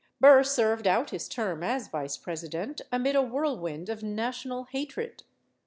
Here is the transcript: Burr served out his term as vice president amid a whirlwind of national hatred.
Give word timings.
Burr 0.19 0.41
served 0.41 0.87
out 0.87 1.11
his 1.11 1.29
term 1.29 1.61
as 1.61 1.87
vice 1.87 2.17
president 2.17 2.81
amid 2.91 3.15
a 3.15 3.21
whirlwind 3.21 3.87
of 3.87 4.01
national 4.01 4.63
hatred. 4.63 5.21